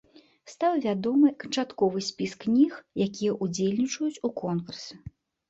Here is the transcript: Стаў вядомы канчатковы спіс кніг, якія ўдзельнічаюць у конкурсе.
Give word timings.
Стаў 0.51 0.77
вядомы 0.85 1.29
канчатковы 1.43 1.99
спіс 2.07 2.33
кніг, 2.47 2.73
якія 3.07 3.37
ўдзельнічаюць 3.49 4.21
у 4.29 4.33
конкурсе. 4.43 4.93